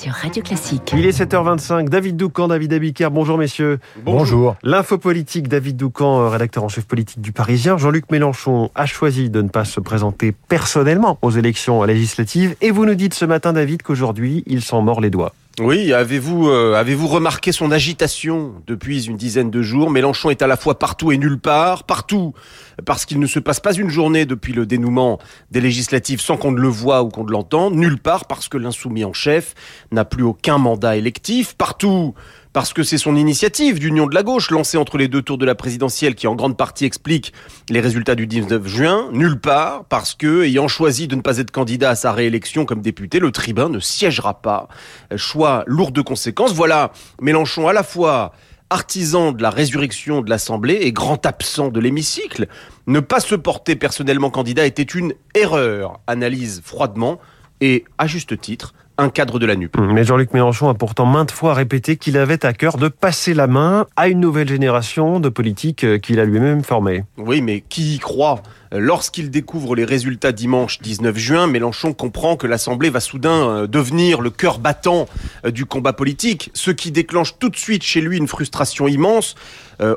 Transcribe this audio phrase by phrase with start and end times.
[0.00, 0.94] sur Radio Classique.
[0.96, 1.90] Il est 7h25.
[1.90, 3.10] David Doucan, David Abiker.
[3.10, 3.78] Bonjour messieurs.
[4.02, 4.56] Bonjour.
[4.62, 7.76] L'info politique, David Doucan, rédacteur en chef politique du Parisien.
[7.76, 12.56] Jean-Luc Mélenchon a choisi de ne pas se présenter personnellement aux élections législatives.
[12.62, 15.34] Et vous nous dites ce matin, David, qu'aujourd'hui, il s'en mord les doigts.
[15.58, 19.90] Oui, avez-vous euh, avez-vous remarqué son agitation depuis une dizaine de jours?
[19.90, 22.34] Mélenchon est à la fois partout et nulle part, partout
[22.86, 25.18] parce qu'il ne se passe pas une journée depuis le dénouement
[25.50, 28.56] des législatives sans qu'on ne le voit ou qu'on ne l'entende, nulle part parce que
[28.56, 29.54] l'insoumis en chef
[29.90, 32.14] n'a plus aucun mandat électif, partout
[32.52, 35.46] parce que c'est son initiative d'union de la gauche lancée entre les deux tours de
[35.46, 37.32] la présidentielle qui en grande partie explique
[37.68, 41.50] les résultats du 19 juin, nulle part parce que, ayant choisi de ne pas être
[41.50, 44.68] candidat à sa réélection comme député, le tribun ne siégera pas.
[45.16, 46.52] Choix lourd de conséquences.
[46.52, 48.32] Voilà Mélenchon à la fois
[48.70, 52.46] artisan de la résurrection de l'Assemblée et grand absent de l'hémicycle.
[52.86, 57.18] Ne pas se porter personnellement candidat était une erreur, analyse froidement
[57.60, 59.76] et à juste titre un cadre de la NUP.
[59.78, 63.46] Mais Jean-Luc Mélenchon a pourtant maintes fois répété qu'il avait à cœur de passer la
[63.46, 67.04] main à une nouvelle génération de politiques euh, qu'il a lui-même formés.
[67.16, 68.42] Oui, mais qui y croit?
[68.72, 74.20] Lorsqu'il découvre les résultats dimanche 19 juin, Mélenchon comprend que l'Assemblée va soudain euh, devenir
[74.20, 75.08] le cœur battant
[75.44, 79.34] euh, du combat politique, ce qui déclenche tout de suite chez lui une frustration immense.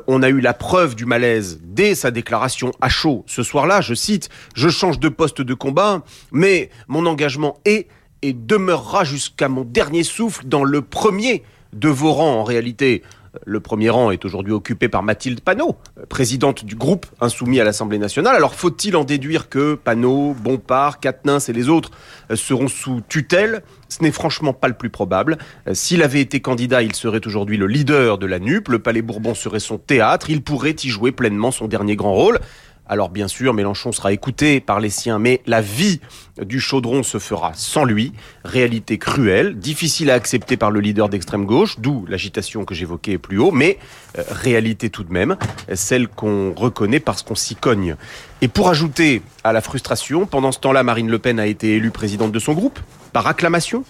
[0.06, 3.92] on a eu la preuve du malaise dès sa déclaration à chaud ce soir-là, je
[3.92, 7.86] cite, Je change de poste de combat, mais mon engagement est
[8.24, 11.42] et demeurera jusqu'à mon dernier souffle dans le premier
[11.74, 13.02] de vos rangs en réalité.
[13.44, 15.76] Le premier rang est aujourd'hui occupé par Mathilde Panot,
[16.08, 18.34] présidente du groupe insoumis à l'Assemblée nationale.
[18.34, 21.90] Alors faut-il en déduire que Panot, Bompard, Quatennens et les autres
[22.34, 23.62] seront sous tutelle?
[23.90, 25.36] Ce n'est franchement pas le plus probable.
[25.72, 28.68] S'il avait été candidat, il serait aujourd'hui le leader de la NUP.
[28.68, 30.30] Le Palais Bourbon serait son théâtre.
[30.30, 32.38] Il pourrait y jouer pleinement son dernier grand rôle.
[32.86, 36.00] Alors bien sûr, Mélenchon sera écouté par les siens, mais la vie
[36.38, 38.12] du chaudron se fera sans lui.
[38.44, 43.38] Réalité cruelle, difficile à accepter par le leader d'extrême gauche, d'où l'agitation que j'évoquais plus
[43.38, 43.78] haut, mais
[44.18, 45.36] euh, réalité tout de même,
[45.72, 47.96] celle qu'on reconnaît parce qu'on s'y cogne.
[48.42, 51.90] Et pour ajouter à la frustration, pendant ce temps-là, Marine Le Pen a été élue
[51.90, 52.78] présidente de son groupe,
[53.14, 53.84] par acclamation.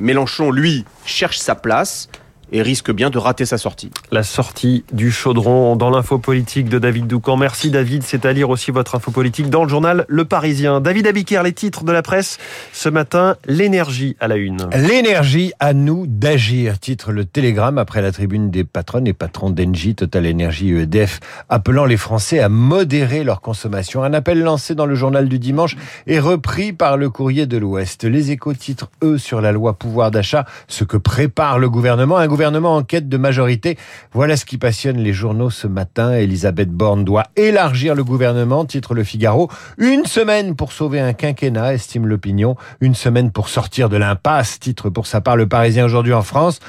[0.00, 2.08] Mélenchon, lui, cherche sa place
[2.52, 3.90] et risque bien de rater sa sortie.
[4.10, 7.36] La sortie du chaudron dans l'info politique de David Doucan.
[7.36, 10.80] Merci David, c'est à lire aussi votre info politique dans le journal Le Parisien.
[10.80, 12.38] David Abiker, les titres de la presse
[12.72, 14.68] ce matin, l'énergie à la une.
[14.74, 19.94] L'énergie à nous d'agir, titre le Télégramme après la tribune des patronnes et patrons d'Engie,
[19.94, 24.02] Total Energy EDF, appelant les Français à modérer leur consommation.
[24.02, 25.76] Un appel lancé dans le journal du dimanche
[26.06, 28.04] et repris par le courrier de l'Ouest.
[28.04, 32.18] Les échos titrent, eux, sur la loi pouvoir d'achat, ce que prépare le gouvernement.
[32.18, 33.78] Un gouvernement en quête de majorité.
[34.12, 36.12] Voilà ce qui passionne les journaux ce matin.
[36.12, 39.50] Elisabeth Borne doit élargir le gouvernement, titre Le Figaro.
[39.78, 42.56] Une semaine pour sauver un quinquennat, estime l'opinion.
[42.80, 46.60] Une semaine pour sortir de l'impasse, titre pour sa part Le Parisien aujourd'hui en France.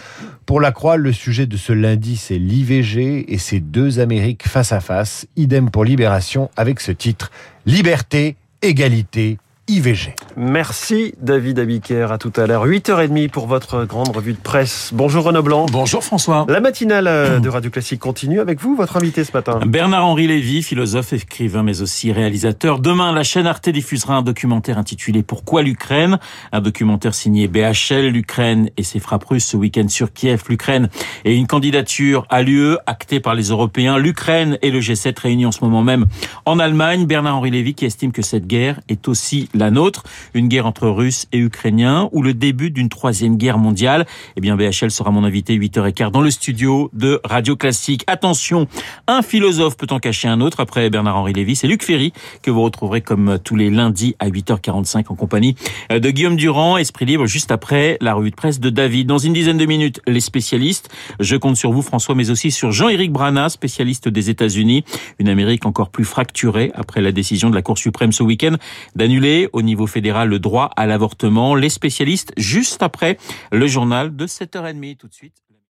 [0.46, 4.72] Pour la Croix, le sujet de ce lundi, c'est l'IVG et ces deux Amériques face
[4.72, 5.26] à face.
[5.36, 7.32] Idem pour Libération avec ce titre.
[7.66, 9.38] Liberté, égalité,
[9.70, 10.14] IVG.
[10.36, 12.68] Merci David Abiker, à tout à l'heure.
[12.68, 14.90] 8h30 pour votre grande revue de presse.
[14.94, 15.68] Bonjour Renaud Blanc.
[15.72, 16.46] Bonjour François.
[16.50, 19.62] La matinale euh, de Radio Classique continue avec vous, votre invité ce matin.
[19.66, 22.80] Bernard-Henri Lévy, philosophe, écrivain mais aussi réalisateur.
[22.80, 26.20] Demain, la chaîne Arte diffusera un documentaire intitulé Pourquoi l'Ukraine?
[26.52, 30.44] Un documentaire signé BHL, l'Ukraine et ses frappes russes ce week-end sur Kiev.
[30.50, 30.90] L'Ukraine
[31.24, 33.98] et une candidature à l'UE actée par les Européens.
[33.98, 36.06] L'Ukraine et le G7 réunis en ce moment même
[36.46, 37.06] en Allemagne.
[37.06, 40.04] Bernard-Henri Lévy qui estime que cette guerre est aussi la nôtre,
[40.34, 44.06] une guerre entre Russes et Ukrainiens ou le début d'une troisième guerre mondiale.
[44.36, 48.04] Eh bien, BHL sera mon invité 8h15 dans le studio de Radio Classique.
[48.08, 48.68] Attention,
[49.08, 50.60] un philosophe peut en cacher un autre.
[50.60, 55.06] Après Bernard-Henri Lévy, c'est Luc Ferry que vous retrouverez comme tous les lundis à 8h45
[55.10, 55.56] en compagnie
[55.90, 59.08] de Guillaume Durand, Esprit Libre, juste après la revue de presse de David.
[59.08, 60.90] Dans une dizaine de minutes, les spécialistes.
[61.20, 64.84] Je compte sur vous, François, mais aussi sur Jean-Éric Brana, spécialiste des États-Unis.
[65.20, 68.56] Une Amérique encore plus fracturée après la décision de la Cour suprême ce week-end
[68.96, 71.56] d'annuler au niveau fédéral le droit à l'avortement.
[71.56, 73.18] Les spécialistes juste après
[73.52, 75.43] le journal de 7h30 tout de suite.